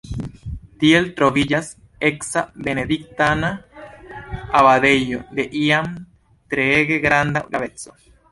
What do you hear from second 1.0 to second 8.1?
troviĝas eksa benediktana abatejo de iam treege granda graveco.